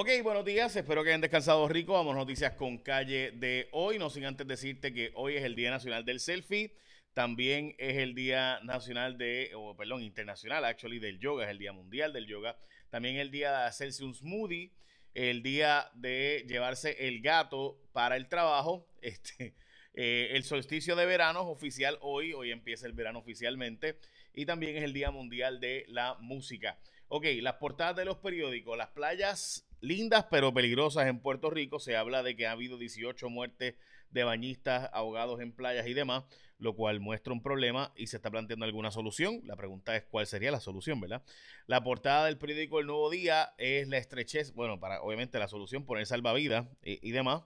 Ok, 0.00 0.08
buenos 0.22 0.46
días, 0.46 0.74
espero 0.76 1.02
que 1.02 1.10
hayan 1.10 1.20
descansado 1.20 1.68
rico. 1.68 1.92
Vamos 1.92 2.16
noticias 2.16 2.54
con 2.54 2.78
calle 2.78 3.32
de 3.32 3.68
hoy. 3.72 3.98
No 3.98 4.08
sin 4.08 4.24
antes 4.24 4.46
decirte 4.46 4.94
que 4.94 5.12
hoy 5.14 5.36
es 5.36 5.44
el 5.44 5.54
Día 5.54 5.70
Nacional 5.70 6.06
del 6.06 6.20
Selfie. 6.20 6.74
También 7.12 7.74
es 7.76 7.98
el 7.98 8.14
Día 8.14 8.60
Nacional 8.62 9.18
de, 9.18 9.50
o 9.54 9.76
perdón, 9.76 10.02
internacional, 10.02 10.64
actually, 10.64 11.00
del 11.00 11.18
yoga, 11.18 11.44
es 11.44 11.50
el 11.50 11.58
Día 11.58 11.74
Mundial 11.74 12.14
del 12.14 12.26
Yoga. 12.26 12.56
También 12.88 13.16
el 13.16 13.30
día 13.30 13.50
de 13.50 13.64
hacerse 13.66 14.02
un 14.02 14.14
smoothie, 14.14 14.72
el 15.12 15.42
día 15.42 15.90
de 15.92 16.46
llevarse 16.48 17.06
el 17.06 17.20
gato 17.20 17.78
para 17.92 18.16
el 18.16 18.26
trabajo. 18.26 18.86
Este, 19.02 19.54
eh, 19.92 20.30
el 20.32 20.44
solsticio 20.44 20.96
de 20.96 21.04
verano 21.04 21.40
es 21.40 21.46
oficial 21.48 21.98
hoy, 22.00 22.32
hoy 22.32 22.52
empieza 22.52 22.86
el 22.86 22.94
verano 22.94 23.18
oficialmente. 23.18 23.98
Y 24.32 24.46
también 24.46 24.78
es 24.78 24.82
el 24.82 24.94
Día 24.94 25.10
Mundial 25.10 25.60
de 25.60 25.84
la 25.88 26.16
Música. 26.20 26.78
Ok, 27.08 27.26
las 27.42 27.56
portadas 27.56 27.96
de 27.96 28.06
los 28.06 28.16
periódicos, 28.16 28.78
las 28.78 28.88
playas 28.88 29.66
lindas 29.80 30.26
pero 30.30 30.52
peligrosas 30.52 31.06
en 31.06 31.20
Puerto 31.20 31.50
Rico. 31.50 31.78
Se 31.78 31.96
habla 31.96 32.22
de 32.22 32.36
que 32.36 32.46
ha 32.46 32.52
habido 32.52 32.78
18 32.78 33.28
muertes 33.28 33.74
de 34.10 34.24
bañistas 34.24 34.90
ahogados 34.92 35.40
en 35.40 35.52
playas 35.52 35.86
y 35.86 35.94
demás, 35.94 36.24
lo 36.58 36.74
cual 36.74 37.00
muestra 37.00 37.32
un 37.32 37.42
problema 37.42 37.92
y 37.96 38.08
se 38.08 38.16
está 38.16 38.30
planteando 38.30 38.64
alguna 38.64 38.90
solución. 38.90 39.40
La 39.44 39.56
pregunta 39.56 39.96
es 39.96 40.04
cuál 40.04 40.26
sería 40.26 40.50
la 40.50 40.60
solución, 40.60 41.00
¿verdad? 41.00 41.22
La 41.66 41.82
portada 41.82 42.26
del 42.26 42.38
periódico 42.38 42.80
El 42.80 42.86
Nuevo 42.86 43.10
Día 43.10 43.54
es 43.58 43.88
la 43.88 43.98
estrechez, 43.98 44.52
bueno, 44.52 44.80
para 44.80 45.02
obviamente 45.02 45.38
la 45.38 45.48
solución, 45.48 45.84
poner 45.84 46.06
salvavidas 46.06 46.66
y, 46.82 47.06
y 47.08 47.12
demás. 47.12 47.42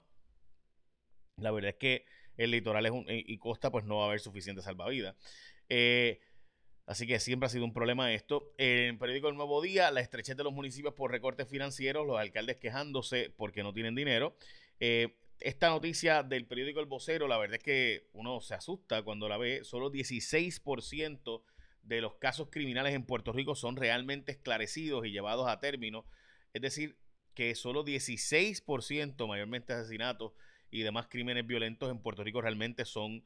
La 1.36 1.50
verdad 1.50 1.70
es 1.70 1.76
que 1.76 2.06
el 2.36 2.50
litoral 2.50 2.86
es 2.86 2.92
un, 2.92 3.04
y 3.08 3.38
costa, 3.38 3.70
pues 3.70 3.84
no 3.84 3.98
va 3.98 4.04
a 4.04 4.06
haber 4.08 4.20
suficiente 4.20 4.62
salvavidas. 4.62 5.16
Eh, 5.68 6.20
Así 6.86 7.06
que 7.06 7.18
siempre 7.18 7.46
ha 7.46 7.50
sido 7.50 7.64
un 7.64 7.72
problema 7.72 8.12
esto. 8.12 8.52
En 8.58 8.90
el 8.90 8.98
periódico 8.98 9.28
El 9.28 9.36
Nuevo 9.36 9.62
Día, 9.62 9.90
la 9.90 10.00
estrechez 10.00 10.36
de 10.36 10.44
los 10.44 10.52
municipios 10.52 10.94
por 10.94 11.10
recortes 11.10 11.48
financieros, 11.48 12.06
los 12.06 12.18
alcaldes 12.18 12.56
quejándose 12.58 13.32
porque 13.36 13.62
no 13.62 13.72
tienen 13.72 13.94
dinero. 13.94 14.36
Eh, 14.80 15.16
esta 15.41 15.70
noticia 15.70 16.22
del 16.22 16.46
periódico 16.46 16.80
El 16.80 16.86
Vocero, 16.86 17.26
la 17.26 17.38
verdad 17.38 17.56
es 17.56 17.62
que 17.62 18.08
uno 18.12 18.41
se 18.41 18.54
asusta 18.54 19.02
cuando 19.02 19.28
la 19.28 19.38
ve. 19.38 19.64
Solo 19.64 19.91
16% 19.91 21.42
de 21.82 22.00
los 22.00 22.14
casos 22.16 22.48
criminales 22.50 22.94
en 22.94 23.04
Puerto 23.04 23.32
Rico 23.32 23.54
son 23.54 23.76
realmente 23.76 24.32
esclarecidos 24.32 25.06
y 25.06 25.10
llevados 25.10 25.48
a 25.48 25.60
término. 25.60 26.06
Es 26.52 26.62
decir, 26.62 26.98
que 27.34 27.54
solo 27.54 27.84
16%, 27.84 29.26
mayormente 29.26 29.72
asesinatos 29.72 30.32
y 30.70 30.82
demás 30.82 31.08
crímenes 31.08 31.46
violentos 31.46 31.91
en 31.91 32.00
Puerto 32.00 32.24
Rico 32.24 32.41
realmente 32.41 32.84
son 32.84 33.24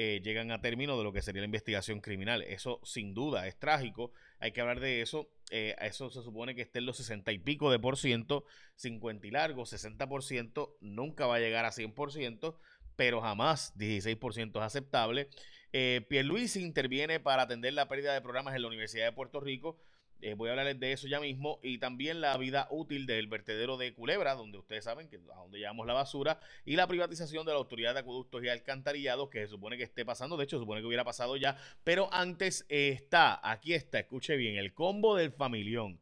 eh, 0.00 0.20
llegan 0.22 0.52
a 0.52 0.60
término 0.60 0.96
de 0.96 1.02
lo 1.02 1.12
que 1.12 1.22
sería 1.22 1.40
la 1.40 1.46
investigación 1.46 2.00
criminal. 2.00 2.42
Eso 2.42 2.80
sin 2.84 3.14
duda 3.14 3.48
es 3.48 3.58
trágico, 3.58 4.12
hay 4.38 4.52
que 4.52 4.60
hablar 4.60 4.78
de 4.78 5.02
eso. 5.02 5.28
Eh, 5.50 5.74
eso 5.80 6.08
se 6.08 6.22
supone 6.22 6.54
que 6.54 6.62
esté 6.62 6.78
en 6.78 6.86
los 6.86 6.98
60 6.98 7.32
y 7.32 7.40
pico 7.40 7.68
de 7.72 7.80
por 7.80 7.96
ciento, 7.96 8.44
50 8.76 9.26
y 9.26 9.32
largo, 9.32 9.66
60 9.66 10.08
por 10.08 10.22
ciento, 10.22 10.76
nunca 10.80 11.26
va 11.26 11.34
a 11.34 11.40
llegar 11.40 11.64
a 11.64 11.72
100 11.72 11.94
por 11.94 12.12
ciento, 12.12 12.60
pero 12.94 13.20
jamás 13.20 13.76
16 13.76 14.16
por 14.18 14.34
ciento 14.34 14.60
es 14.60 14.66
aceptable. 14.66 15.30
Eh, 15.72 16.06
Pierluisi 16.08 16.62
interviene 16.62 17.18
para 17.18 17.42
atender 17.42 17.72
la 17.72 17.88
pérdida 17.88 18.14
de 18.14 18.20
programas 18.20 18.54
en 18.54 18.62
la 18.62 18.68
Universidad 18.68 19.04
de 19.04 19.12
Puerto 19.12 19.40
Rico. 19.40 19.80
Eh, 20.20 20.34
voy 20.34 20.48
a 20.48 20.52
hablarles 20.52 20.80
de 20.80 20.92
eso 20.92 21.06
ya 21.06 21.20
mismo. 21.20 21.60
Y 21.62 21.78
también 21.78 22.20
la 22.20 22.36
vida 22.36 22.66
útil 22.70 23.06
del 23.06 23.26
vertedero 23.28 23.76
de 23.76 23.94
Culebra, 23.94 24.34
donde 24.34 24.58
ustedes 24.58 24.84
saben 24.84 25.08
que 25.08 25.16
a 25.16 25.38
donde 25.40 25.58
llevamos 25.58 25.86
la 25.86 25.92
basura. 25.92 26.40
Y 26.64 26.76
la 26.76 26.86
privatización 26.86 27.46
de 27.46 27.52
la 27.52 27.58
Autoridad 27.58 27.94
de 27.94 28.00
Acueductos 28.00 28.42
y 28.42 28.48
Alcantarillados, 28.48 29.28
que 29.30 29.40
se 29.40 29.48
supone 29.48 29.76
que 29.76 29.84
esté 29.84 30.04
pasando. 30.04 30.36
De 30.36 30.44
hecho, 30.44 30.56
se 30.56 30.62
supone 30.62 30.80
que 30.80 30.86
hubiera 30.86 31.04
pasado 31.04 31.36
ya. 31.36 31.56
Pero 31.84 32.12
antes 32.12 32.66
está, 32.68 33.40
aquí 33.48 33.74
está, 33.74 34.00
escuche 34.00 34.36
bien, 34.36 34.56
el 34.56 34.74
combo 34.74 35.14
del 35.14 35.32
familión 35.32 36.00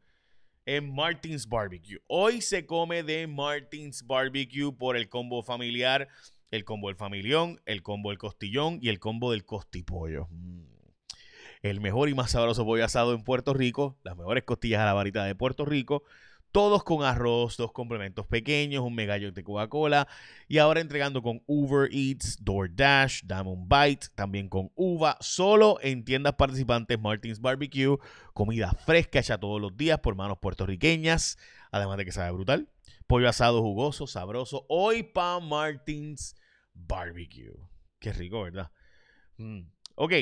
en 0.64 0.92
Martins 0.92 1.48
Barbecue. 1.48 2.00
Hoy 2.08 2.40
se 2.40 2.66
come 2.66 3.02
de 3.02 3.26
Martins 3.26 4.04
Barbecue 4.04 4.72
por 4.72 4.96
el 4.96 5.08
combo 5.08 5.42
familiar, 5.42 6.08
el 6.50 6.64
combo 6.64 6.88
del 6.88 6.96
familión, 6.96 7.60
el 7.66 7.82
combo 7.82 8.10
del 8.10 8.18
costillón 8.18 8.78
y 8.82 8.88
el 8.88 8.98
combo 8.98 9.30
del 9.30 9.44
costipollo. 9.44 10.26
Mm 10.30 10.75
el 11.70 11.80
mejor 11.80 12.08
y 12.08 12.14
más 12.14 12.30
sabroso 12.32 12.64
pollo 12.64 12.84
asado 12.84 13.14
en 13.14 13.24
Puerto 13.24 13.54
Rico, 13.54 13.98
las 14.02 14.16
mejores 14.16 14.44
costillas 14.44 14.80
a 14.80 14.84
la 14.84 14.92
varita 14.92 15.24
de 15.24 15.34
Puerto 15.34 15.64
Rico, 15.64 16.04
todos 16.52 16.84
con 16.84 17.04
arroz, 17.04 17.56
dos 17.58 17.72
complementos 17.72 18.26
pequeños, 18.26 18.82
un 18.82 18.94
megallo 18.94 19.30
de 19.30 19.44
Coca-Cola 19.44 20.08
y 20.48 20.58
ahora 20.58 20.80
entregando 20.80 21.20
con 21.22 21.42
Uber 21.46 21.90
Eats, 21.92 22.42
DoorDash, 22.42 23.24
Diamond 23.24 23.68
Bite, 23.68 24.06
también 24.14 24.48
con 24.48 24.70
uva, 24.74 25.18
solo 25.20 25.78
en 25.82 26.04
tiendas 26.04 26.34
participantes 26.36 26.98
Martins 26.98 27.40
Barbecue, 27.40 27.98
comida 28.32 28.72
fresca 28.72 29.18
hecha 29.18 29.38
todos 29.38 29.60
los 29.60 29.76
días 29.76 30.00
por 30.00 30.14
manos 30.14 30.38
puertorriqueñas, 30.38 31.36
además 31.70 31.98
de 31.98 32.06
que 32.06 32.12
sabe 32.12 32.30
brutal, 32.30 32.70
pollo 33.06 33.28
asado 33.28 33.60
jugoso, 33.60 34.06
sabroso, 34.06 34.64
hoy 34.68 35.02
para 35.02 35.40
Martins 35.40 36.36
Barbecue. 36.72 37.52
Qué 37.98 38.12
rico, 38.12 38.42
¿verdad? 38.42 38.70
Mm. 39.36 39.62
Ok, 39.96 40.12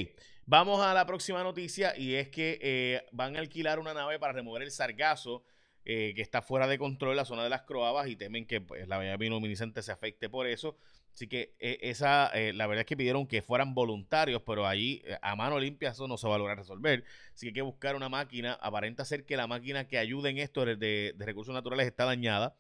Vamos 0.47 0.82
a 0.82 0.93
la 0.93 1.06
próxima 1.06 1.43
noticia 1.43 1.97
y 1.97 2.15
es 2.16 2.28
que 2.28 2.59
eh, 2.60 3.06
van 3.12 3.34
a 3.34 3.38
alquilar 3.38 3.78
una 3.78 3.94
nave 3.94 4.19
para 4.19 4.34
remover 4.34 4.62
el 4.62 4.71
sargazo 4.71 5.43
eh, 5.87 6.12
que 6.15 6.21
está 6.21 6.43
fuera 6.43 6.66
de 6.66 6.77
control 6.77 7.12
en 7.12 7.16
la 7.16 7.25
zona 7.25 7.44
de 7.44 7.49
las 7.49 7.62
croabas 7.62 8.09
y 8.09 8.16
temen 8.16 8.47
que 8.47 8.60
pues, 8.60 8.87
la 8.87 8.99
bahía 8.99 9.16
bioluminiscente 9.16 9.83
se 9.83 9.91
afecte 9.91 10.28
por 10.28 10.47
eso. 10.47 10.77
Así 11.15 11.28
que 11.28 11.54
eh, 11.60 11.78
esa, 11.83 12.31
la 12.34 12.66
verdad 12.66 12.81
es 12.81 12.87
que 12.87 12.97
pidieron 12.97 13.27
que 13.27 13.41
fueran 13.41 13.72
voluntarios, 13.72 14.43
pero 14.43 14.66
allí 14.66 15.03
a 15.22 15.34
mano 15.34 15.59
limpia 15.59 15.91
eso 15.91 16.06
no 16.09 16.19
se 16.19 16.28
va 16.28 16.34
a 16.34 16.38
lograr 16.38 16.59
resolver. 16.59 17.04
Así 17.33 17.47
que 17.47 17.49
hay 17.49 17.54
que 17.54 17.62
buscar 17.62 17.97
una 17.97 18.10
máquina. 18.10 18.53
Aparenta 18.60 19.04
ser 19.06 19.25
que 19.25 19.38
la 19.38 19.47
máquina 19.47 19.88
que 19.88 19.97
ayude 19.97 20.28
en 20.28 20.38
esto 20.38 20.66
de, 20.66 20.77
de 20.77 21.25
recursos 21.25 21.54
naturales 21.54 21.87
está 21.87 22.04
dañada. 22.04 22.54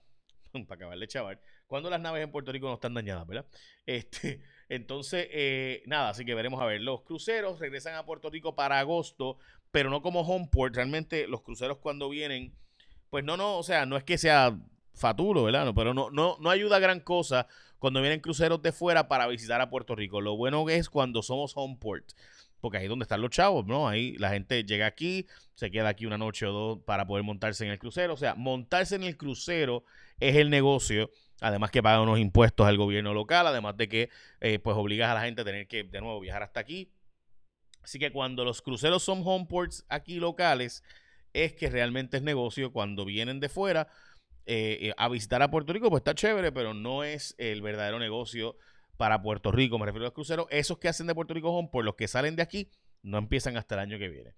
para 0.66 0.76
acabarle 0.76 1.06
chaval. 1.08 1.40
Cuando 1.66 1.90
las 1.90 2.00
naves 2.00 2.22
en 2.22 2.30
Puerto 2.30 2.52
Rico 2.52 2.68
no 2.68 2.74
están 2.74 2.94
dañadas, 2.94 3.26
¿verdad? 3.26 3.46
Este, 3.86 4.40
entonces, 4.68 5.28
eh, 5.30 5.82
nada, 5.86 6.10
así 6.10 6.24
que 6.24 6.34
veremos 6.34 6.60
a 6.60 6.66
ver. 6.66 6.80
Los 6.80 7.02
cruceros 7.02 7.58
regresan 7.58 7.94
a 7.94 8.04
Puerto 8.04 8.30
Rico 8.30 8.54
para 8.54 8.78
agosto, 8.78 9.38
pero 9.70 9.90
no 9.90 10.02
como 10.02 10.22
Homeport. 10.22 10.74
Realmente 10.74 11.26
los 11.28 11.42
cruceros 11.42 11.78
cuando 11.78 12.08
vienen, 12.08 12.54
pues 13.10 13.24
no, 13.24 13.36
no, 13.36 13.58
o 13.58 13.62
sea, 13.62 13.86
no 13.86 13.96
es 13.96 14.04
que 14.04 14.18
sea 14.18 14.58
faturo, 14.94 15.44
¿verdad? 15.44 15.72
pero 15.74 15.92
no, 15.92 16.10
no, 16.10 16.36
no 16.40 16.50
ayuda 16.50 16.78
gran 16.78 17.00
cosa 17.00 17.48
cuando 17.80 18.00
vienen 18.00 18.20
cruceros 18.20 18.62
de 18.62 18.70
fuera 18.70 19.08
para 19.08 19.26
visitar 19.26 19.60
a 19.60 19.70
Puerto 19.70 19.94
Rico. 19.94 20.20
Lo 20.20 20.36
bueno 20.36 20.68
es 20.68 20.88
cuando 20.88 21.22
somos 21.22 21.52
Homeport 21.56 22.12
porque 22.64 22.78
ahí 22.78 22.84
es 22.84 22.88
donde 22.88 23.02
están 23.02 23.20
los 23.20 23.28
chavos, 23.28 23.66
¿no? 23.66 23.86
Ahí 23.86 24.16
la 24.16 24.30
gente 24.30 24.64
llega 24.64 24.86
aquí, 24.86 25.26
se 25.54 25.70
queda 25.70 25.90
aquí 25.90 26.06
una 26.06 26.16
noche 26.16 26.46
o 26.46 26.52
dos 26.52 26.78
para 26.86 27.06
poder 27.06 27.22
montarse 27.22 27.62
en 27.66 27.70
el 27.70 27.78
crucero. 27.78 28.14
O 28.14 28.16
sea, 28.16 28.34
montarse 28.36 28.96
en 28.96 29.02
el 29.02 29.18
crucero 29.18 29.84
es 30.18 30.34
el 30.36 30.48
negocio 30.48 31.10
además 31.44 31.70
que 31.70 31.82
paga 31.82 32.00
unos 32.00 32.18
impuestos 32.18 32.66
al 32.66 32.78
gobierno 32.78 33.12
local, 33.12 33.46
además 33.46 33.76
de 33.76 33.88
que 33.88 34.10
eh, 34.40 34.58
pues 34.58 34.76
obligas 34.76 35.10
a 35.10 35.14
la 35.14 35.20
gente 35.20 35.42
a 35.42 35.44
tener 35.44 35.68
que 35.68 35.84
de 35.84 36.00
nuevo 36.00 36.18
viajar 36.18 36.42
hasta 36.42 36.60
aquí. 36.60 36.90
Así 37.82 37.98
que 37.98 38.10
cuando 38.10 38.46
los 38.46 38.62
cruceros 38.62 39.02
son 39.02 39.22
homeports 39.22 39.84
aquí 39.90 40.14
locales, 40.14 40.82
es 41.34 41.52
que 41.52 41.68
realmente 41.68 42.16
es 42.16 42.22
negocio. 42.22 42.72
Cuando 42.72 43.04
vienen 43.04 43.40
de 43.40 43.50
fuera 43.50 43.88
eh, 44.46 44.78
eh, 44.80 44.94
a 44.96 45.08
visitar 45.10 45.42
a 45.42 45.50
Puerto 45.50 45.74
Rico, 45.74 45.90
pues 45.90 46.00
está 46.00 46.14
chévere, 46.14 46.50
pero 46.50 46.72
no 46.72 47.04
es 47.04 47.34
el 47.36 47.60
verdadero 47.60 47.98
negocio 47.98 48.56
para 48.96 49.20
Puerto 49.20 49.52
Rico. 49.52 49.78
Me 49.78 49.84
refiero 49.84 50.06
a 50.06 50.08
los 50.08 50.14
cruceros. 50.14 50.46
Esos 50.48 50.78
que 50.78 50.88
hacen 50.88 51.06
de 51.06 51.14
Puerto 51.14 51.34
Rico 51.34 51.50
Homeport, 51.50 51.84
los 51.84 51.94
que 51.96 52.08
salen 52.08 52.36
de 52.36 52.42
aquí, 52.42 52.70
no 53.02 53.18
empiezan 53.18 53.58
hasta 53.58 53.74
el 53.74 53.80
año 53.82 53.98
que 53.98 54.08
viene. 54.08 54.34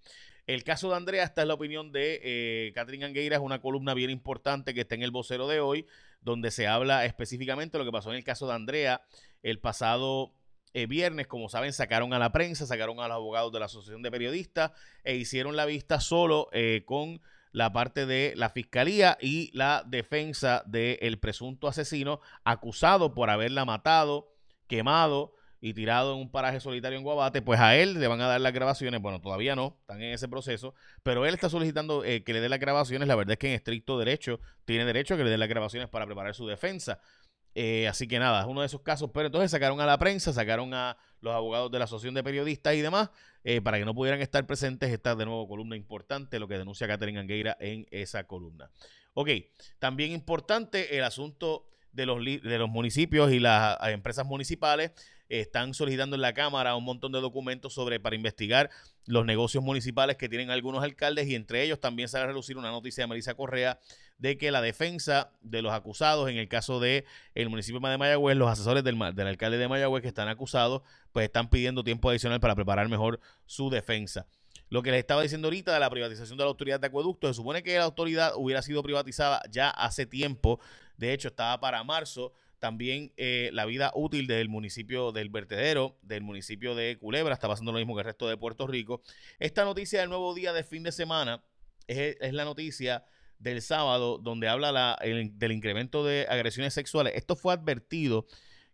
El 0.47 0.63
caso 0.63 0.89
de 0.89 0.95
Andrea, 0.95 1.25
esta 1.25 1.41
es 1.41 1.47
la 1.47 1.55
opinión 1.55 1.91
de 1.91 2.21
eh, 2.23 2.71
Catherine 2.73 3.03
Angueira, 3.03 3.35
es 3.35 3.41
una 3.41 3.59
columna 3.59 3.93
bien 3.93 4.09
importante 4.09 4.73
que 4.73 4.81
está 4.81 4.95
en 4.95 5.03
el 5.03 5.11
vocero 5.11 5.45
de 5.45 5.59
hoy, 5.59 5.85
donde 6.21 6.51
se 6.51 6.67
habla 6.67 7.03
específicamente 7.03 7.77
de 7.77 7.83
lo 7.83 7.85
que 7.85 7.91
pasó 7.91 8.11
en 8.11 8.15
el 8.15 8.23
caso 8.23 8.47
de 8.47 8.53
Andrea 8.53 9.01
el 9.43 9.59
pasado 9.59 10.31
eh, 10.73 10.87
viernes. 10.87 11.27
Como 11.27 11.49
saben, 11.49 11.73
sacaron 11.73 12.13
a 12.13 12.19
la 12.19 12.31
prensa, 12.31 12.65
sacaron 12.65 13.01
a 13.01 13.09
los 13.09 13.15
abogados 13.15 13.51
de 13.51 13.59
la 13.59 13.65
Asociación 13.65 14.01
de 14.01 14.09
Periodistas 14.09 14.71
e 15.03 15.17
hicieron 15.17 15.57
la 15.57 15.65
vista 15.65 15.99
solo 15.99 16.47
eh, 16.53 16.83
con 16.85 17.19
la 17.51 17.73
parte 17.73 18.05
de 18.05 18.31
la 18.37 18.49
fiscalía 18.49 19.17
y 19.19 19.51
la 19.51 19.83
defensa 19.85 20.63
del 20.65 21.19
presunto 21.19 21.67
asesino 21.67 22.21
acusado 22.45 23.13
por 23.13 23.29
haberla 23.29 23.65
matado, 23.65 24.33
quemado 24.67 25.33
y 25.59 25.73
tirado 25.73 26.13
en 26.13 26.19
un 26.19 26.31
paraje 26.31 26.59
solitario 26.59 26.97
en 26.97 27.03
Guabate, 27.03 27.41
pues 27.41 27.59
a 27.59 27.75
él 27.75 27.99
le 27.99 28.07
van 28.07 28.21
a 28.21 28.27
dar 28.27 28.41
las 28.41 28.53
grabaciones. 28.53 29.01
Bueno, 29.01 29.21
todavía 29.21 29.55
no, 29.55 29.77
están 29.81 30.01
en 30.01 30.13
ese 30.13 30.27
proceso, 30.27 30.73
pero 31.03 31.25
él 31.25 31.33
está 31.33 31.49
solicitando 31.49 32.03
eh, 32.03 32.23
que 32.23 32.33
le 32.33 32.41
dé 32.41 32.49
las 32.49 32.59
grabaciones. 32.59 33.07
La 33.07 33.15
verdad 33.15 33.33
es 33.33 33.39
que 33.39 33.47
en 33.47 33.53
estricto 33.53 33.97
derecho 33.97 34.39
tiene 34.65 34.85
derecho 34.85 35.15
a 35.15 35.17
que 35.17 35.23
le 35.23 35.29
dé 35.29 35.37
las 35.37 35.49
grabaciones 35.49 35.89
para 35.89 36.05
preparar 36.05 36.35
su 36.35 36.47
defensa. 36.47 36.99
Eh, 37.59 37.87
así 37.87 38.07
que 38.07 38.19
nada, 38.19 38.41
es 38.41 38.45
uno 38.45 38.61
de 38.61 38.67
esos 38.67 38.81
casos. 38.81 39.09
Pero 39.11 39.27
entonces 39.27 39.49
sacaron 39.49 39.81
a 39.81 39.85
la 39.87 39.97
prensa, 39.97 40.31
sacaron 40.31 40.75
a 40.75 40.95
los 41.21 41.33
abogados 41.33 41.71
de 41.71 41.79
la 41.79 41.85
Asociación 41.85 42.13
de 42.13 42.23
Periodistas 42.23 42.75
y 42.75 42.81
demás, 42.81 43.09
eh, 43.43 43.61
para 43.61 43.79
que 43.79 43.85
no 43.85 43.95
pudieran 43.95 44.21
estar 44.21 44.45
presentes. 44.45 44.91
Esta 44.91 45.15
de 45.15 45.25
nuevo 45.25 45.47
columna 45.47 45.75
importante, 45.75 46.37
lo 46.37 46.47
que 46.47 46.59
denuncia 46.59 46.85
Catherine 46.87 47.19
Angueira 47.19 47.57
en 47.59 47.87
esa 47.89 48.25
columna. 48.25 48.69
Ok, 49.15 49.29
también 49.79 50.11
importante 50.11 50.95
el 50.95 51.03
asunto 51.03 51.67
de 51.97 52.05
los, 52.05 52.23
de 52.23 52.57
los 52.59 52.69
municipios 52.69 53.33
y 53.33 53.39
las 53.39 53.75
empresas 53.87 54.25
municipales 54.25 54.91
están 55.29 55.73
solicitando 55.73 56.15
en 56.15 56.21
la 56.21 56.33
Cámara 56.33 56.75
un 56.75 56.85
montón 56.85 57.11
de 57.11 57.19
documentos 57.19 57.73
sobre 57.73 57.99
para 57.99 58.15
investigar 58.15 58.69
los 59.05 59.25
negocios 59.25 59.63
municipales 59.63 60.15
que 60.15 60.29
tienen 60.29 60.51
algunos 60.51 60.83
alcaldes 60.83 61.27
y 61.27 61.35
entre 61.35 61.63
ellos 61.63 61.79
también 61.79 62.07
sale 62.07 62.25
a 62.25 62.27
relucir 62.27 62.55
una 62.55 62.69
noticia 62.69 63.03
de 63.03 63.07
Melissa 63.07 63.33
Correa 63.33 63.79
de 64.19 64.37
que 64.37 64.51
la 64.51 64.61
defensa 64.61 65.31
de 65.41 65.63
los 65.63 65.73
acusados 65.73 66.29
en 66.29 66.37
el 66.37 66.47
caso 66.47 66.79
de 66.79 67.03
el 67.33 67.49
municipio 67.49 67.79
de 67.79 67.97
Mayagüez, 67.97 68.37
los 68.37 68.49
asesores 68.49 68.83
del, 68.83 68.97
del 69.15 69.27
alcalde 69.27 69.57
de 69.57 69.67
Mayagüez 69.67 70.03
que 70.03 70.07
están 70.07 70.27
acusados, 70.29 70.83
pues 71.11 71.25
están 71.25 71.49
pidiendo 71.49 71.83
tiempo 71.83 72.09
adicional 72.09 72.39
para 72.39 72.55
preparar 72.55 72.87
mejor 72.89 73.19
su 73.47 73.69
defensa. 73.71 74.27
Lo 74.69 74.83
que 74.83 74.91
les 74.91 74.99
estaba 74.99 75.21
diciendo 75.21 75.47
ahorita 75.47 75.73
de 75.73 75.79
la 75.79 75.89
privatización 75.89 76.37
de 76.37 76.43
la 76.43 76.49
autoridad 76.49 76.79
de 76.79 76.87
acueducto, 76.87 77.27
se 77.27 77.33
supone 77.33 77.63
que 77.63 77.77
la 77.77 77.85
autoridad 77.85 78.33
hubiera 78.35 78.61
sido 78.61 78.83
privatizada 78.83 79.41
ya 79.49 79.69
hace 79.69 80.05
tiempo, 80.05 80.59
de 80.97 81.13
hecho 81.13 81.29
estaba 81.29 81.59
para 81.59 81.83
marzo, 81.83 82.33
también 82.59 83.13
eh, 83.17 83.49
la 83.53 83.65
vida 83.65 83.91
útil 83.93 84.27
del 84.27 84.49
municipio 84.49 85.11
del 85.11 85.29
vertedero, 85.29 85.97
del 86.01 86.23
municipio 86.23 86.75
de 86.75 86.97
Culebra, 86.99 87.33
está 87.33 87.47
pasando 87.47 87.71
lo 87.71 87.77
mismo 87.77 87.95
que 87.95 88.01
el 88.01 88.05
resto 88.05 88.27
de 88.27 88.35
Puerto 88.35 88.67
Rico. 88.67 89.01
Esta 89.39 89.63
noticia 89.63 89.99
del 89.99 90.09
nuevo 90.09 90.33
día 90.33 90.53
de 90.53 90.63
fin 90.63 90.83
de 90.83 90.91
semana 90.91 91.43
es, 91.87 92.17
la 92.33 92.45
noticia 92.45 93.05
del 93.39 93.61
sábado 93.61 94.17
donde 94.17 94.47
habla 94.47 94.97
del 95.01 95.51
incremento 95.51 96.03
de 96.03 96.25
agresiones 96.27 96.73
sexuales. 96.73 97.13
Esto 97.15 97.35
fue 97.35 97.53
advertido 97.53 98.25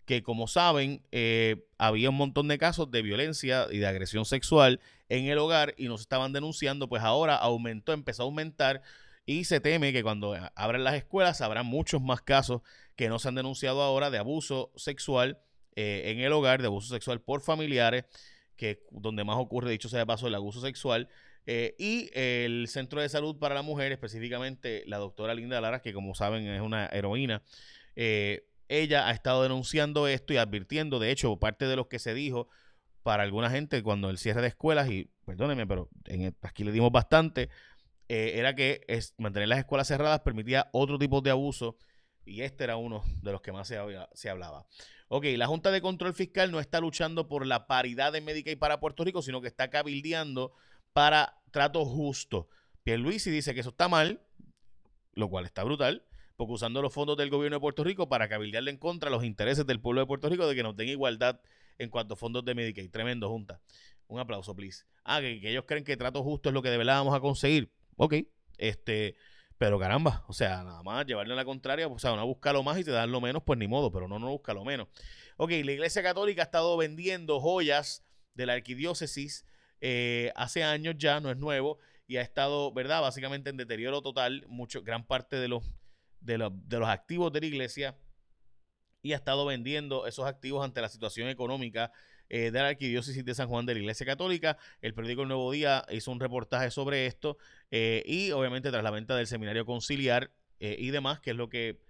que, 0.06 0.24
como 0.24 0.48
saben, 0.48 1.02
eh, 1.12 1.66
había 1.78 2.10
un 2.10 2.18
montón 2.18 2.48
de 2.48 2.58
casos 2.58 2.92
de 2.92 3.02
violencia 3.02 3.68
y 3.72 3.78
de 3.78 3.88
agresión 3.88 4.26
sexual 4.26 4.80
en 5.10 5.26
el 5.26 5.38
hogar 5.38 5.74
y 5.78 5.88
nos 5.88 6.02
estaban 6.02 6.34
denunciando, 6.34 6.90
pues 6.90 7.04
ahora 7.04 7.36
aumentó, 7.36 7.94
empezó 7.94 8.24
a 8.24 8.26
aumentar 8.26 8.82
y 9.26 9.46
se 9.46 9.60
teme 9.60 9.94
que 9.94 10.04
cuando 10.04 10.36
abran 10.56 10.84
las 10.84 10.96
escuelas 10.96 11.42
habrá 11.42 11.64
muchos 11.64 12.02
más 12.02 12.22
casos 12.22 12.62
que 12.96 13.08
no 13.08 13.20
se 13.20 13.30
han 13.30 13.36
denunciado 13.36 13.82
ahora 13.82 14.10
de 14.10 14.18
abuso 14.18 14.72
sexual 14.76 15.40
eh, 15.76 16.04
en 16.06 16.20
el 16.20 16.34
hogar, 16.34 16.62
de 16.62 16.68
abuso 16.68 16.94
sexual 16.94 17.22
por 17.22 17.42
familiares, 17.42 18.06
que 18.58 18.84
donde 18.92 19.24
más 19.24 19.38
ocurre, 19.38 19.72
dicho 19.72 19.90
sea 19.90 20.00
de 20.00 20.06
paso, 20.06 20.28
el 20.28 20.36
abuso 20.36 20.62
sexual. 20.62 21.10
Eh, 21.46 21.76
y 21.78 22.10
el 22.14 22.68
Centro 22.70 23.02
de 23.02 23.10
Salud 23.10 23.38
para 23.38 23.56
la 23.56 23.64
Mujer, 23.64 23.92
específicamente 23.92 24.84
la 24.86 24.98
doctora 24.98 25.34
Linda 25.34 25.60
Lara, 25.60 25.82
que 25.82 25.94
como 25.94 26.16
saben 26.16 26.48
es 26.48 26.62
una 26.62 26.86
heroína, 26.88 27.42
eh, 27.96 28.48
ella 28.82 29.08
ha 29.08 29.12
estado 29.12 29.44
denunciando 29.44 30.08
esto 30.08 30.34
y 30.34 30.38
advirtiendo, 30.38 31.00
de 31.00 31.12
hecho, 31.12 31.38
parte 31.38 31.68
de 31.68 31.76
lo 31.76 31.88
que 31.88 32.00
se 32.00 32.14
dijo 32.14 32.50
para 33.04 33.24
alguna 33.24 33.50
gente 33.50 33.84
cuando 33.84 34.10
el 34.10 34.18
cierre 34.18 34.42
de 34.42 34.48
escuelas, 34.48 34.90
y 34.90 35.10
perdónenme, 35.26 35.68
pero 35.68 35.90
en, 36.06 36.36
aquí 36.42 36.64
le 36.64 36.72
dimos 36.72 36.92
bastante, 36.92 37.50
era 38.08 38.56
que 38.56 38.86
mantener 39.18 39.50
las 39.50 39.60
escuelas 39.60 39.88
cerradas 39.88 40.20
permitía 40.22 40.70
otro 40.72 41.00
tipo 41.00 41.22
de 41.22 41.32
abuso 41.32 41.78
y 42.26 42.42
este 42.42 42.64
era 42.64 42.78
uno 42.78 43.04
de 43.22 43.32
los 43.32 43.42
que 43.42 43.52
más 43.52 43.68
se, 43.68 43.78
se, 44.14 44.30
hablaba. 44.30 44.66
Ok, 45.08 45.26
la 45.36 45.48
Junta 45.48 45.72
de 45.72 45.82
Control 45.82 46.14
Fiscal 46.14 46.52
no 46.52 46.60
está 46.60 46.80
luchando 46.80 47.28
por 47.28 47.46
la 47.46 47.68
paridad 47.68 48.14
de 48.14 48.22
Medicaid 48.22 48.58
para 48.58 48.80
Puerto 48.80 49.04
Rico, 49.04 49.22
sino 49.22 49.42
que 49.42 49.48
está 49.48 49.70
cabildeando 49.70 50.54
para 50.94 51.42
trato 51.52 51.86
justo. 51.86 52.48
Pierluisi 52.84 53.30
dice 53.30 53.54
que 53.54 53.62
eso 53.62 53.70
está 53.70 53.88
mal, 53.88 54.22
lo 55.14 55.30
cual 55.30 55.46
está 55.46 55.64
brutal, 55.64 56.06
porque 56.36 56.54
usando 56.54 56.82
los 56.82 56.94
fondos 56.94 57.18
del 57.18 57.30
gobierno 57.30 57.58
de 57.58 57.62
Puerto 57.62 57.84
Rico 57.84 58.10
para 58.10 58.28
cabildearle 58.28 58.72
en 58.72 58.78
contra 58.78 59.10
los 59.10 59.24
intereses 59.24 59.66
del 59.66 59.80
pueblo 59.80 60.02
de 60.02 60.08
Puerto 60.08 60.30
Rico 60.30 60.48
de 60.48 60.56
que 60.56 60.64
nos 60.64 60.76
den 60.76 60.90
igualdad 60.90 61.40
en 61.78 61.90
cuanto 61.90 62.16
a 62.16 62.18
fondos 62.18 62.44
de 62.46 62.56
Medicaid. 62.56 62.90
Tremendo, 62.92 63.30
Junta. 63.30 63.62
Un 64.08 64.20
aplauso, 64.20 64.56
please. 64.56 64.86
Ah, 65.04 65.22
que, 65.22 65.40
ellos 65.50 65.66
creen 65.68 65.84
que 65.84 65.98
trato 65.98 66.24
justo 66.24 66.50
es 66.50 66.54
lo 66.54 66.62
que 66.62 66.70
de 66.70 66.78
verdad 66.78 66.98
vamos 66.98 67.16
a 67.16 67.20
conseguir. 67.20 67.72
Ok, 67.98 68.16
este... 68.58 69.16
Pero 69.60 69.80
caramba, 69.80 70.26
o 70.28 70.34
sea, 70.34 70.64
nada 70.64 70.84
más 70.84 71.06
llevarle 71.06 71.36
la 71.36 71.46
contraria, 71.46 71.88
o 71.88 71.98
sea, 71.98 72.12
uno 72.12 72.26
busca 72.26 72.52
lo 72.52 72.64
más 72.64 72.78
y 72.80 72.84
te 72.84 72.92
dan 72.92 73.12
lo 73.12 73.22
menos, 73.22 73.44
pues 73.44 73.58
ni 73.58 73.68
modo, 73.68 73.92
pero 73.92 74.10
no, 74.10 74.20
no 74.20 74.30
busca 74.30 74.54
lo 74.54 74.66
menos. 74.66 74.90
Ok, 75.38 75.52
la 75.64 75.72
Iglesia 75.72 76.04
Católica 76.04 76.42
ha 76.42 76.46
estado 76.46 76.76
vendiendo 76.76 77.40
joyas 77.40 78.04
de 78.34 78.46
la 78.46 78.54
arquidiócesis 78.54 79.46
eh, 79.80 80.32
hace 80.36 80.64
años 80.64 80.96
ya, 80.98 81.20
no 81.20 81.30
es 81.30 81.38
nuevo, 81.38 81.78
y 82.08 82.16
ha 82.16 82.22
estado, 82.22 82.72
¿verdad? 82.74 83.02
Básicamente 83.02 83.50
en 83.50 83.58
deterioro 83.58 84.02
total, 84.02 84.46
mucho, 84.48 84.82
gran 84.82 85.06
parte 85.06 85.36
de 85.36 85.50
los, 85.50 85.64
de 86.24 86.38
los, 86.38 86.90
activos 86.90 87.32
de 87.32 87.42
la 87.42 87.46
iglesia, 87.46 87.98
y 89.02 89.12
ha 89.14 89.18
estado 89.18 89.46
vendiendo 89.46 90.08
esos 90.08 90.26
activos 90.26 90.64
ante 90.64 90.82
la 90.82 90.90
situación 90.90 91.28
económica 91.28 91.92
eh, 92.30 92.52
de 92.52 92.60
la 92.60 92.70
Arquidiócesis 92.70 93.24
de 93.26 93.36
San 93.36 93.50
Juan 93.50 93.66
de 93.66 93.74
la 93.74 93.82
Iglesia 93.82 94.06
Católica. 94.06 94.58
El 94.82 94.94
periódico 94.94 95.24
El 95.24 95.28
Nuevo 95.28 95.52
Día 95.52 95.86
hizo 95.92 96.10
un 96.10 96.22
reportaje 96.22 96.72
sobre 96.72 97.06
esto 97.06 97.38
eh, 97.70 98.02
y 98.06 98.32
obviamente 98.32 98.72
tras 98.72 98.84
la 98.84 98.92
venta 98.92 99.16
del 99.16 99.28
seminario 99.28 99.66
conciliar 99.66 100.32
eh, 100.60 100.78
y 100.80 100.92
demás, 100.92 101.20
que 101.20 101.32
es 101.32 101.36
lo 101.36 101.50
que 101.50 101.82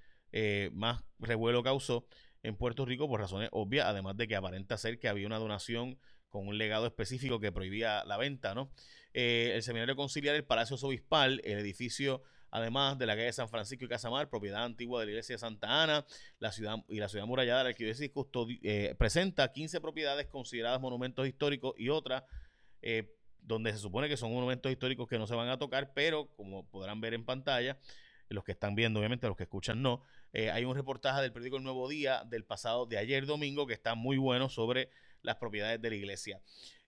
más 0.74 1.03
revuelo 1.19 1.62
causó 1.62 2.07
en 2.41 2.56
Puerto 2.56 2.88
Rico 2.88 3.07
por 3.07 3.19
razones 3.19 3.50
obvias, 3.51 3.85
además 3.85 4.18
de 4.18 4.27
que 4.27 4.35
aparenta 4.35 4.80
ser 4.80 4.97
que 4.97 5.07
había 5.07 5.27
una 5.27 5.38
donación 5.38 6.00
con 6.30 6.47
un 6.47 6.57
legado 6.57 6.88
específico 6.88 7.39
que 7.39 7.51
prohibía 7.51 8.03
la 8.06 8.18
venta, 8.18 8.56
¿no? 8.56 8.71
el 9.13 9.62
seminario 9.62 9.95
conciliar, 9.95 10.33
el 10.33 10.44
Palacio 10.44 10.75
Obispal, 10.81 11.39
el 11.44 11.59
edificio 11.59 12.24
además 12.54 13.00
de 13.00 13.08
la 13.08 13.16
calle 13.16 13.34
San 13.34 13.50
Francisco 13.50 13.84
y 13.84 13.88
Casamar, 13.88 14.30
propiedad 14.30 14.64
antigua 14.64 15.00
de 15.00 15.08
la 15.08 15.12
iglesia 15.14 15.34
de 15.34 15.40
Santa 15.40 15.82
Ana, 15.82 16.06
la 16.38 16.52
ciudad 16.52 16.78
y 16.88 17.00
la 17.00 17.10
ciudad 17.10 17.26
murallada 17.26 17.60
de 17.60 17.64
la 17.64 17.70
arquidiócesis 17.72 18.12
eh, 18.62 18.94
presenta 18.96 19.52
15 19.52 19.82
propiedades 19.82 20.28
consideradas 20.28 20.80
monumentos 20.80 21.28
históricos 21.28 21.74
y 21.80 21.90
otras 21.90 22.24
eh, 22.84 23.12
donde 23.40 23.72
se 23.72 23.80
supone 23.80 24.08
que 24.08 24.18
son 24.18 24.32
monumentos 24.32 24.72
históricos 24.72 25.08
que 25.10 25.18
no 25.18 25.26
se 25.26 25.34
van 25.34 25.50
a 25.50 25.58
tocar, 25.58 25.94
pero 25.96 26.28
como 26.36 26.70
podrán 26.70 27.02
ver 27.02 27.16
en 27.16 27.26
pantalla, 27.26 27.80
los 28.30 28.44
que 28.44 28.52
están 28.52 28.76
viendo, 28.76 29.00
obviamente, 29.00 29.28
los 29.28 29.36
que 29.36 29.44
escuchan 29.44 29.82
no, 29.82 30.04
eh, 30.32 30.52
hay 30.52 30.64
un 30.64 30.76
reportaje 30.76 31.24
del 31.24 31.34
periódico 31.34 31.58
El 31.58 31.64
Nuevo 31.64 31.90
Día 31.90 32.24
del 32.24 32.46
pasado, 32.46 32.86
de 32.86 33.00
ayer 33.00 33.26
domingo, 33.26 33.66
que 33.66 33.74
está 33.74 33.96
muy 33.96 34.18
bueno 34.18 34.48
sobre 34.48 34.92
las 35.24 35.38
propiedades 35.38 35.81
de 35.81 35.90
la 35.90 35.96
iglesia. 35.96 36.40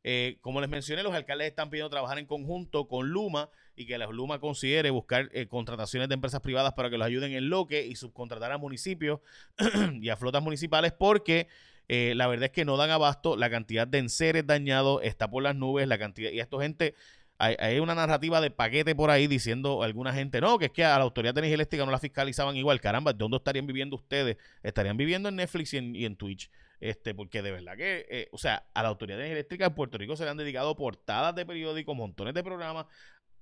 Eh, 0.03 0.37
como 0.41 0.61
les 0.61 0.69
mencioné, 0.69 1.01
los 1.01 1.15
alcaldes 1.15 1.47
están 1.47 1.71
pidiendo 1.71 1.89
trabajar 1.89 2.19
en 2.19 2.27
conjunto 2.27 2.87
con 2.87 3.09
Luma 3.09 3.49
y 3.75 3.87
que 3.87 3.97
la 3.97 4.05
Luma 4.05 4.39
considere 4.39 4.91
buscar 4.91 5.29
eh, 5.33 5.47
contrataciones 5.47 6.09
de 6.09 6.13
empresas 6.13 6.41
privadas 6.41 6.73
para 6.73 6.91
que 6.91 6.97
los 6.99 7.07
ayuden 7.07 7.31
en 7.31 7.49
lo 7.49 7.65
que 7.65 7.87
y 7.87 7.95
subcontratar 7.95 8.51
a 8.51 8.59
municipios 8.59 9.21
y 9.99 10.09
a 10.09 10.15
flotas 10.15 10.43
municipales 10.43 10.93
porque 10.93 11.47
eh, 11.87 12.13
la 12.15 12.27
verdad 12.27 12.45
es 12.45 12.51
que 12.51 12.65
no 12.65 12.77
dan 12.77 12.89
abasto, 12.89 13.35
la 13.35 13.49
cantidad 13.49 13.87
de 13.87 13.99
enseres 13.99 14.45
dañados 14.45 15.01
está 15.03 15.29
por 15.29 15.43
las 15.43 15.55
nubes, 15.55 15.87
la 15.87 15.97
cantidad, 15.97 16.31
y 16.31 16.39
esto 16.39 16.59
gente, 16.59 16.95
hay, 17.37 17.55
hay, 17.59 17.79
una 17.79 17.95
narrativa 17.95 18.39
de 18.39 18.49
paquete 18.49 18.95
por 18.95 19.09
ahí 19.09 19.27
diciendo 19.27 19.83
alguna 19.83 20.13
gente, 20.13 20.39
no, 20.39 20.57
que 20.57 20.65
es 20.65 20.71
que 20.71 20.85
a 20.85 20.97
la 20.97 21.03
Autoridad 21.03 21.33
de 21.33 21.39
Energía 21.39 21.55
Eléctrica 21.55 21.85
no 21.85 21.91
la 21.91 21.99
fiscalizaban 21.99 22.55
igual, 22.55 22.79
caramba, 22.79 23.13
¿de 23.13 23.19
dónde 23.19 23.37
estarían 23.37 23.67
viviendo 23.67 23.95
ustedes? 23.95 24.37
Estarían 24.63 24.97
viviendo 24.97 25.29
en 25.29 25.35
Netflix 25.35 25.73
y 25.73 26.05
en, 26.05 26.15
Twitch. 26.15 26.49
Este, 26.79 27.15
porque 27.15 27.41
de 27.41 27.51
verdad 27.51 27.75
que, 27.77 28.05
eh, 28.09 28.29
o 28.31 28.37
sea, 28.37 28.67
a 28.73 28.83
la 28.83 28.89
Autoridad 28.89 29.17
de 29.17 29.31
Eléctrica 29.31 29.65
en 29.65 29.75
Puerto 29.75 29.97
Rico 29.97 30.15
se 30.15 30.23
le 30.23 30.29
han 30.29 30.37
dedicado 30.37 30.75
portadas 30.75 31.33
de 31.35 31.45
periódicos, 31.45 31.95
montones 31.95 32.33
de 32.33 32.43
programas. 32.43 32.85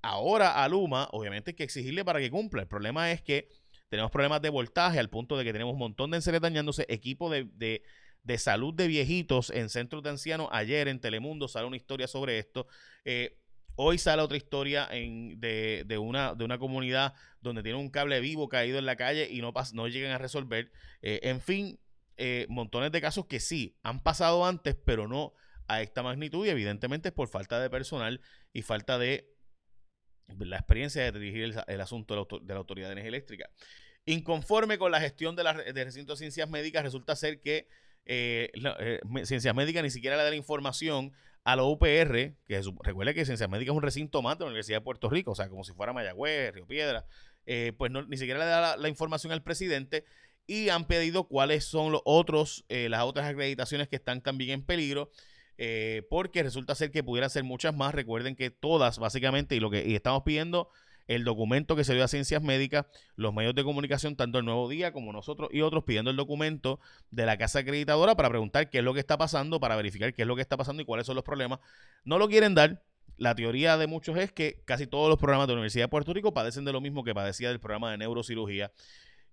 Ahora 0.01 0.63
a 0.63 0.67
Luma, 0.67 1.07
obviamente 1.11 1.51
hay 1.51 1.55
que 1.55 1.63
exigirle 1.63 2.03
para 2.03 2.19
que 2.19 2.29
cumpla. 2.29 2.61
El 2.61 2.67
problema 2.67 3.11
es 3.11 3.21
que 3.21 3.49
tenemos 3.89 4.11
problemas 4.11 4.41
de 4.41 4.49
voltaje 4.49 4.99
al 4.99 5.09
punto 5.09 5.37
de 5.37 5.43
que 5.43 5.53
tenemos 5.53 5.73
un 5.73 5.79
montón 5.79 6.09
de 6.09 6.17
enseres 6.17 6.41
dañándose, 6.41 6.85
equipo 6.89 7.29
de, 7.29 7.83
salud 8.37 8.73
de 8.73 8.87
viejitos 8.87 9.51
en 9.51 9.69
centros 9.69 10.01
de 10.01 10.09
ancianos. 10.09 10.49
Ayer 10.51 10.87
en 10.87 10.99
Telemundo 10.99 11.47
sale 11.47 11.67
una 11.67 11.75
historia 11.75 12.07
sobre 12.07 12.39
esto. 12.39 12.65
Eh, 13.05 13.37
hoy 13.75 13.97
sale 13.97 14.21
otra 14.21 14.37
historia 14.37 14.87
en, 14.91 15.39
de, 15.39 15.83
de, 15.85 15.97
una, 15.97 16.35
comunidad 16.59 17.13
donde 17.41 17.63
tiene 17.63 17.77
un 17.77 17.89
cable 17.89 18.19
vivo 18.19 18.49
caído 18.49 18.79
en 18.79 18.85
la 18.85 18.95
calle 18.95 19.27
y 19.29 19.41
no, 19.41 19.87
llegan 19.87 20.11
a 20.11 20.17
resolver. 20.17 20.71
Eh, 21.01 21.19
en 21.23 21.41
fin, 21.41 21.79
eh, 22.17 22.45
montones 22.49 22.91
de 22.91 23.01
casos 23.01 23.25
que 23.25 23.39
sí 23.39 23.77
han 23.83 24.03
pasado 24.03 24.45
antes, 24.45 24.75
pero 24.85 25.07
no 25.07 25.33
a 25.67 25.81
esta 25.81 26.03
magnitud 26.03 26.45
y 26.45 26.49
evidentemente 26.49 27.09
es 27.09 27.13
por 27.13 27.27
falta 27.27 27.59
de 27.59 27.69
personal 27.69 28.21
y 28.51 28.61
falta 28.61 28.97
de 28.99 29.33
la 30.39 30.57
experiencia 30.57 31.03
de 31.03 31.19
dirigir 31.19 31.55
el, 31.67 31.81
asunto 31.81 32.13
de 32.41 32.53
la, 32.53 32.59
Autoridad 32.59 32.87
de 32.87 32.93
Energía 32.93 33.09
Eléctrica. 33.09 33.49
Inconforme 34.05 34.77
con 34.77 34.91
la 34.91 34.99
gestión 34.99 35.35
de, 35.35 35.43
la, 35.43 35.53
recinto 35.53 36.13
de 36.13 36.17
ciencias 36.17 36.49
médicas, 36.49 36.83
resulta 36.83 37.15
ser 37.15 37.41
que 37.41 37.67
eh, 38.05 38.51
eh, 38.79 38.99
Ciencias 39.23 39.55
Médicas 39.55 39.83
ni 39.83 39.89
siquiera 39.89 40.17
le 40.17 40.23
da 40.23 40.29
la 40.29 40.35
información 40.35 41.13
a 41.43 41.55
la 41.55 41.63
UPR, 41.63 42.35
que 42.45 42.61
recuerde 42.83 43.13
que 43.13 43.25
Ciencias 43.25 43.49
Médicas 43.49 43.73
es 43.73 43.77
un 43.77 43.83
recinto 43.83 44.21
más 44.21 44.37
de 44.37 44.45
la 44.45 44.47
Universidad 44.47 44.77
de 44.77 44.83
Puerto 44.83 45.09
Rico, 45.09 45.31
o 45.31 45.35
sea, 45.35 45.49
como 45.49 45.63
si 45.63 45.73
fuera 45.73 45.93
Mayagüez, 45.93 46.53
Río 46.53 46.65
Piedra, 46.65 47.05
pues 47.77 47.91
no, 47.91 48.03
ni 48.03 48.17
siquiera 48.17 48.39
le 48.39 48.45
da 48.45 48.77
la, 48.77 48.89
información 48.89 49.33
al 49.33 49.43
presidente 49.43 50.05
y 50.45 50.69
han 50.69 50.85
pedido 50.85 51.27
cuáles 51.27 51.65
son 51.65 51.91
los 51.91 52.01
otros, 52.05 52.65
eh, 52.69 52.89
las 52.89 53.03
otras 53.03 53.27
acreditaciones 53.29 53.87
que 53.87 53.95
están 53.95 54.21
también 54.21 54.51
en 54.51 54.63
peligro. 54.63 55.11
Eh, 55.57 56.01
porque 56.09 56.41
resulta 56.41 56.73
ser 56.73 56.91
que 56.91 57.03
pudiera 57.03 57.29
ser 57.29 57.43
muchas 57.43 57.75
más. 57.75 57.93
Recuerden 57.93 58.35
que 58.35 58.49
todas, 58.49 58.97
básicamente, 58.97 59.55
y 59.55 59.59
lo 59.59 59.69
que 59.69 59.87
y 59.87 59.95
estamos 59.95 60.23
pidiendo 60.23 60.69
el 61.07 61.23
documento 61.23 61.75
que 61.75 61.83
se 61.83 61.93
dio 61.93 62.03
a 62.03 62.07
Ciencias 62.07 62.41
Médicas, 62.41 62.85
los 63.15 63.33
medios 63.33 63.55
de 63.55 63.63
comunicación, 63.63 64.15
tanto 64.15 64.39
el 64.39 64.45
Nuevo 64.45 64.69
Día 64.69 64.93
como 64.93 65.11
nosotros 65.11 65.49
y 65.51 65.61
otros, 65.61 65.83
pidiendo 65.83 66.11
el 66.11 66.17
documento 66.17 66.79
de 67.11 67.25
la 67.25 67.37
casa 67.37 67.59
acreditadora 67.59 68.15
para 68.15 68.29
preguntar 68.29 68.69
qué 68.69 68.79
es 68.79 68.83
lo 68.83 68.93
que 68.93 68.99
está 68.99 69.17
pasando, 69.17 69.59
para 69.59 69.75
verificar 69.75 70.13
qué 70.13 70.21
es 70.23 70.27
lo 70.27 70.35
que 70.35 70.41
está 70.41 70.57
pasando 70.57 70.81
y 70.81 70.85
cuáles 70.85 71.05
son 71.05 71.15
los 71.15 71.23
problemas. 71.23 71.59
No 72.03 72.17
lo 72.17 72.27
quieren 72.27 72.55
dar. 72.55 72.83
La 73.17 73.35
teoría 73.35 73.77
de 73.77 73.85
muchos 73.85 74.17
es 74.17 74.31
que 74.31 74.63
casi 74.65 74.87
todos 74.87 75.07
los 75.07 75.19
programas 75.19 75.47
de 75.47 75.53
la 75.53 75.57
Universidad 75.57 75.85
de 75.85 75.89
Puerto 75.89 76.13
Rico 76.13 76.33
padecen 76.33 76.65
de 76.65 76.73
lo 76.73 76.81
mismo 76.81 77.03
que 77.03 77.13
padecía 77.13 77.49
del 77.49 77.59
programa 77.59 77.91
de 77.91 77.97
neurocirugía 77.99 78.71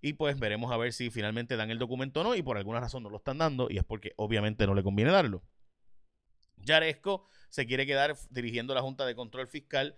Y 0.03 0.13
pues 0.15 0.39
veremos 0.39 0.71
a 0.71 0.77
ver 0.77 0.93
si 0.93 1.11
finalmente 1.11 1.57
dan 1.57 1.71
el 1.71 1.79
documento 1.79 2.21
o 2.21 2.25
no. 2.25 2.35
Y 2.35 2.43
por 2.43 2.59
alguna 2.59 2.81
razón 2.81 3.03
no 3.03 3.11
lo 3.11 3.17
están 3.17 3.39
dando. 3.39 3.69
Y 3.71 3.79
es 3.79 3.85
porque 3.85 4.13
obviamente 4.17 4.67
no 4.67 4.75
le 4.75 4.83
conviene 4.83 5.11
darlo. 5.11 5.43
Yaresco 6.59 7.27
se 7.49 7.67
quiere 7.67 7.87
quedar 7.87 8.17
dirigiendo 8.29 8.75
la 8.75 8.83
Junta 8.83 9.07
de 9.07 9.15
Control 9.15 9.49
Fiscal. 9.49 9.97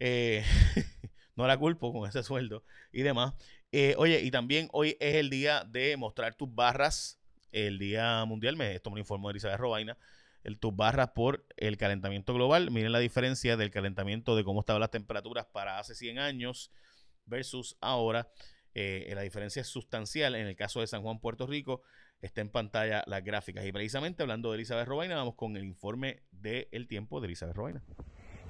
Eh, 0.00 0.44
no 1.36 1.46
la 1.46 1.56
culpo 1.56 1.92
con 1.92 2.08
ese 2.08 2.22
sueldo 2.24 2.64
y 2.92 3.02
demás. 3.02 3.34
Eh, 3.70 3.94
oye, 3.98 4.20
y 4.20 4.30
también 4.32 4.68
hoy 4.72 4.96
es 4.98 5.14
el 5.14 5.30
día 5.30 5.64
de 5.64 5.96
mostrar 5.96 6.34
tus 6.34 6.52
barras. 6.52 7.20
El 7.52 7.78
día 7.78 8.24
mundial, 8.24 8.56
me, 8.56 8.74
esto 8.74 8.90
me 8.90 8.96
lo 8.96 9.00
informó 9.00 9.30
Elizabeth 9.30 9.58
Robaina 9.58 9.96
el, 10.44 10.58
tus 10.58 10.74
barras 10.74 11.10
por 11.10 11.44
el 11.56 11.76
calentamiento 11.76 12.34
global. 12.34 12.70
Miren 12.70 12.92
la 12.92 12.98
diferencia 12.98 13.56
del 13.56 13.70
calentamiento 13.70 14.36
de 14.36 14.44
cómo 14.44 14.60
estaban 14.60 14.80
las 14.80 14.90
temperaturas 14.90 15.46
para 15.46 15.78
hace 15.78 15.94
100 15.94 16.18
años 16.18 16.70
versus 17.26 17.76
ahora. 17.80 18.28
Eh, 18.74 19.10
la 19.14 19.22
diferencia 19.22 19.60
es 19.60 19.68
sustancial. 19.68 20.34
En 20.34 20.46
el 20.46 20.56
caso 20.56 20.80
de 20.80 20.86
San 20.86 21.02
Juan, 21.02 21.20
Puerto 21.20 21.46
Rico, 21.46 21.82
está 22.20 22.40
en 22.40 22.50
pantalla 22.50 23.02
las 23.06 23.22
gráficas. 23.24 23.64
Y 23.66 23.72
precisamente 23.72 24.22
hablando 24.22 24.50
de 24.50 24.56
Elizabeth 24.56 24.86
Robaina, 24.86 25.16
vamos 25.16 25.34
con 25.34 25.56
el 25.56 25.64
informe 25.64 26.22
del 26.30 26.86
tiempo 26.86 27.20
de 27.20 27.26
Elizabeth 27.26 27.56
Robaina. 27.56 27.82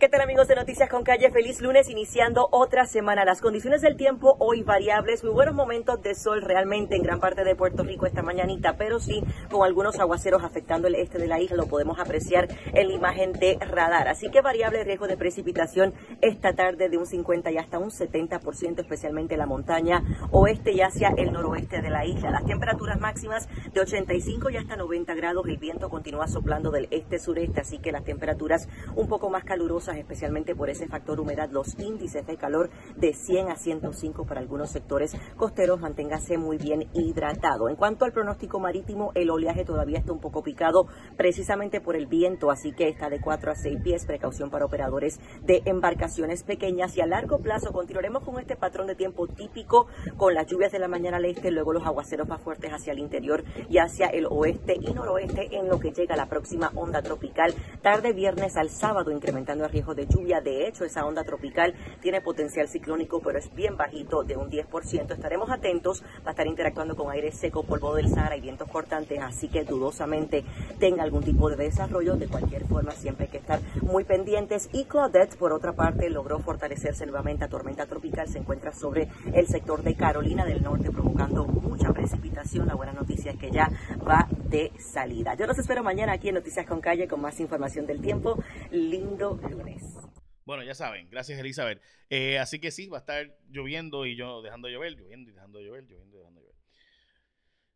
¿Qué 0.00 0.08
tal 0.08 0.22
amigos 0.22 0.48
de 0.48 0.54
Noticias 0.54 0.88
con 0.88 1.04
Calle? 1.04 1.30
Feliz 1.30 1.60
lunes 1.60 1.90
iniciando 1.90 2.48
otra 2.52 2.86
semana. 2.86 3.26
Las 3.26 3.42
condiciones 3.42 3.82
del 3.82 3.98
tiempo 3.98 4.34
hoy 4.38 4.62
variables, 4.62 5.22
muy 5.22 5.34
buenos 5.34 5.54
momentos 5.54 6.00
de 6.00 6.14
sol 6.14 6.40
realmente 6.40 6.96
en 6.96 7.02
gran 7.02 7.20
parte 7.20 7.44
de 7.44 7.54
Puerto 7.54 7.82
Rico 7.82 8.06
esta 8.06 8.22
mañanita, 8.22 8.78
pero 8.78 8.98
sí 8.98 9.22
con 9.50 9.62
algunos 9.62 10.00
aguaceros 10.00 10.42
afectando 10.42 10.88
el 10.88 10.94
este 10.94 11.18
de 11.18 11.26
la 11.26 11.38
isla, 11.38 11.58
lo 11.58 11.66
podemos 11.66 11.98
apreciar 11.98 12.48
en 12.72 12.88
la 12.88 12.94
imagen 12.94 13.32
de 13.32 13.58
radar. 13.60 14.08
Así 14.08 14.30
que 14.30 14.40
variable 14.40 14.82
riesgo 14.84 15.06
de 15.06 15.18
precipitación 15.18 15.92
esta 16.22 16.54
tarde 16.54 16.88
de 16.88 16.96
un 16.96 17.04
50 17.04 17.50
y 17.50 17.58
hasta 17.58 17.78
un 17.78 17.90
70%, 17.90 18.80
especialmente 18.80 19.34
en 19.34 19.40
la 19.40 19.46
montaña 19.46 20.02
oeste 20.30 20.72
y 20.72 20.80
hacia 20.80 21.10
el 21.18 21.30
noroeste 21.30 21.82
de 21.82 21.90
la 21.90 22.06
isla. 22.06 22.30
Las 22.30 22.46
temperaturas 22.46 22.98
máximas 22.98 23.50
de 23.74 23.80
85 23.82 24.48
y 24.48 24.56
hasta 24.56 24.76
90 24.76 25.12
grados, 25.12 25.46
el 25.46 25.58
viento 25.58 25.90
continúa 25.90 26.26
soplando 26.26 26.70
del 26.70 26.88
este-sureste, 26.90 27.60
así 27.60 27.80
que 27.80 27.92
las 27.92 28.04
temperaturas 28.04 28.66
un 28.96 29.06
poco 29.06 29.28
más 29.28 29.44
calurosas 29.44 29.89
especialmente 29.96 30.54
por 30.54 30.70
ese 30.70 30.86
factor 30.86 31.20
humedad, 31.20 31.50
los 31.50 31.78
índices 31.78 32.26
de 32.26 32.36
calor 32.36 32.70
de 32.96 33.12
100 33.12 33.48
a 33.48 33.56
105 33.56 34.26
para 34.26 34.40
algunos 34.40 34.70
sectores 34.70 35.16
costeros, 35.36 35.80
manténgase 35.80 36.38
muy 36.38 36.58
bien 36.58 36.88
hidratado. 36.94 37.68
En 37.68 37.76
cuanto 37.76 38.04
al 38.04 38.12
pronóstico 38.12 38.60
marítimo, 38.60 39.12
el 39.14 39.30
oleaje 39.30 39.64
todavía 39.64 39.98
está 39.98 40.12
un 40.12 40.20
poco 40.20 40.42
picado 40.42 40.86
precisamente 41.16 41.80
por 41.80 41.96
el 41.96 42.06
viento, 42.06 42.50
así 42.50 42.72
que 42.72 42.88
está 42.88 43.08
de 43.08 43.20
4 43.20 43.50
a 43.50 43.54
6 43.54 43.78
pies, 43.82 44.06
precaución 44.06 44.50
para 44.50 44.64
operadores 44.64 45.20
de 45.42 45.62
embarcaciones 45.64 46.42
pequeñas 46.42 46.96
y 46.96 47.00
a 47.00 47.06
largo 47.06 47.38
plazo 47.38 47.72
continuaremos 47.72 48.24
con 48.24 48.38
este 48.38 48.56
patrón 48.56 48.86
de 48.86 48.94
tiempo 48.94 49.26
típico 49.26 49.86
con 50.16 50.34
las 50.34 50.46
lluvias 50.46 50.72
de 50.72 50.78
la 50.78 50.88
mañana 50.88 51.16
al 51.16 51.24
este, 51.24 51.50
luego 51.50 51.72
los 51.72 51.86
aguaceros 51.86 52.28
más 52.28 52.40
fuertes 52.40 52.70
hacia 52.72 52.92
el 52.92 52.98
interior 52.98 53.44
y 53.68 53.78
hacia 53.78 54.06
el 54.06 54.26
oeste 54.26 54.76
y 54.80 54.92
noroeste 54.92 55.56
en 55.56 55.68
lo 55.68 55.78
que 55.78 55.92
llega 55.92 56.16
la 56.16 56.26
próxima 56.26 56.70
onda 56.74 57.02
tropical 57.02 57.54
tarde 57.82 58.12
viernes 58.12 58.56
al 58.56 58.70
sábado 58.70 59.10
incrementando 59.10 59.64
de 59.94 60.06
lluvia. 60.06 60.40
De 60.40 60.66
hecho, 60.66 60.84
esa 60.84 61.04
onda 61.04 61.24
tropical 61.24 61.74
tiene 62.00 62.20
potencial 62.20 62.68
ciclónico, 62.68 63.20
pero 63.20 63.38
es 63.38 63.52
bien 63.54 63.76
bajito, 63.76 64.22
de 64.22 64.36
un 64.36 64.50
10%. 64.50 65.12
Estaremos 65.12 65.50
atentos, 65.50 66.02
va 66.24 66.28
a 66.28 66.30
estar 66.30 66.46
interactuando 66.46 66.96
con 66.96 67.10
aire 67.10 67.32
seco, 67.32 67.64
polvo 67.64 67.94
del 67.94 68.08
Sahara 68.08 68.36
y 68.36 68.40
vientos 68.40 68.68
cortantes, 68.68 69.18
así 69.20 69.48
que 69.48 69.64
dudosamente 69.64 70.44
tenga 70.78 71.02
algún 71.02 71.22
tipo 71.22 71.48
de 71.50 71.56
desarrollo. 71.56 72.16
De 72.16 72.28
cualquier 72.28 72.66
forma, 72.66 72.92
siempre 72.92 73.24
hay 73.24 73.30
que 73.30 73.38
estar 73.38 73.60
muy 73.82 74.04
pendientes. 74.04 74.68
Y 74.72 74.84
Claudette, 74.84 75.36
por 75.36 75.52
otra 75.52 75.72
parte, 75.72 76.10
logró 76.10 76.38
fortalecerse 76.40 77.06
nuevamente 77.06 77.44
a 77.44 77.48
tormenta 77.48 77.86
tropical. 77.86 78.28
Se 78.28 78.38
encuentra 78.38 78.72
sobre 78.72 79.08
el 79.32 79.46
sector 79.46 79.82
de 79.82 79.94
Carolina 79.94 80.44
del 80.44 80.62
Norte, 80.62 80.90
provocando 80.90 81.46
mucha 81.46 81.92
precipitación. 81.92 82.66
La 82.66 82.74
buena 82.74 82.92
noticia 82.92 83.32
es 83.32 83.38
que 83.38 83.50
ya 83.50 83.70
va 84.06 84.28
de 84.50 84.72
salida. 84.80 85.34
Yo 85.34 85.46
los 85.46 85.58
espero 85.58 85.84
mañana 85.84 86.12
aquí 86.12 86.28
en 86.28 86.34
Noticias 86.34 86.66
con 86.66 86.80
Calle 86.80 87.06
con 87.06 87.20
más 87.20 87.38
información 87.38 87.86
del 87.86 88.00
tiempo. 88.00 88.42
Lindo 88.72 89.40
lunes. 89.48 89.96
Bueno, 90.44 90.64
ya 90.64 90.74
saben, 90.74 91.08
gracias 91.08 91.38
Elizabeth. 91.38 91.80
Eh, 92.08 92.36
así 92.38 92.58
que 92.58 92.72
sí, 92.72 92.88
va 92.88 92.98
a 92.98 93.00
estar 93.00 93.38
lloviendo 93.48 94.06
y 94.06 94.16
yo 94.16 94.42
dejando 94.42 94.68
llover, 94.68 94.94
lloviendo 94.94 95.30
y 95.30 95.34
dejando 95.34 95.60
llover, 95.60 95.84
lloviendo 95.84 96.16
y 96.16 96.18
dejando 96.18 96.40
llover. 96.40 96.56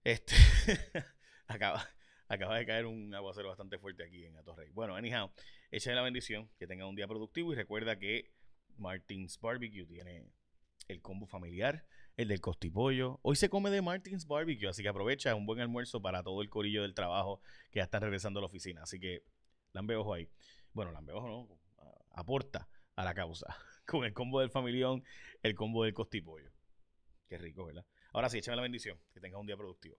Este, 0.03 0.35
acaba, 1.47 1.89
acaba 2.27 2.59
de 2.59 2.67
caer 2.67 2.87
un 2.87 3.15
aguacero 3.15 3.49
bastante 3.49 3.79
fuerte 3.79 4.03
aquí 4.03 4.25
en 4.27 4.37
Atorrey. 4.37 4.71
Bueno, 4.73 4.97
anyhow, 4.97 5.31
échale 5.71 5.95
la 5.95 6.03
bendición, 6.03 6.51
que 6.59 6.67
tenga 6.67 6.87
un 6.87 6.97
día 6.97 7.07
productivo 7.07 7.53
y 7.53 7.57
recuerda 7.57 8.01
que 8.01 8.33
Martins 8.79 9.39
Barbecue 9.41 9.87
tiene 9.87 10.27
el 10.89 11.01
combo 11.01 11.27
familiar, 11.27 11.87
el 12.17 12.29
del 12.29 12.41
costipollo. 12.41 13.19
Hoy 13.23 13.37
se 13.37 13.49
come 13.49 13.71
de 13.71 13.83
Martins 13.83 14.27
Barbecue, 14.27 14.69
así 14.69 14.83
que 14.83 14.89
aprovecha 14.89 15.35
un 15.35 15.47
buen 15.47 15.61
almuerzo 15.61 16.01
para 16.01 16.23
todo 16.23 16.43
el 16.43 16.51
corillo 16.51 16.83
del 16.83 16.95
trabajo 16.95 17.41
que 17.71 17.79
ya 17.79 17.85
están 17.85 18.03
regresando 18.03 18.41
a 18.41 18.43
la 18.43 18.47
oficina. 18.47 18.83
Así 18.83 19.01
que, 19.01 19.23
lambe 19.73 19.97
ojo 19.97 20.15
ahí. 20.15 20.29
Bueno, 20.73 20.93
lambe 20.93 21.13
ojo 21.13 21.29
no, 21.29 21.49
aporta 22.11 22.69
a 22.97 23.05
la 23.05 23.15
causa 23.15 23.57
con 23.87 24.05
el 24.05 24.13
combo 24.13 24.41
del 24.41 24.51
familión, 24.51 25.05
el 25.43 25.55
combo 25.55 25.85
del 25.85 25.95
costipollo. 25.95 26.51
Qué 27.29 27.39
rico, 27.39 27.65
¿verdad? 27.65 27.85
Ahora 28.13 28.29
sí, 28.29 28.39
échame 28.39 28.57
la 28.57 28.63
bendición. 28.63 28.99
Que 29.13 29.21
tenga 29.21 29.39
un 29.39 29.47
día 29.47 29.57
productivo. 29.57 29.97